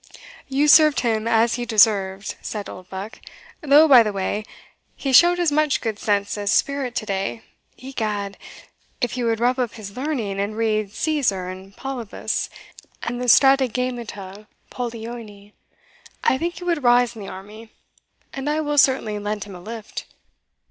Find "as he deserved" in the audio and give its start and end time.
1.27-2.33